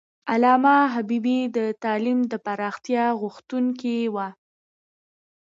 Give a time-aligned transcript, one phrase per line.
[0.31, 4.15] علامه حبیبي د تعلیم د پراختیا غوښتونکی و.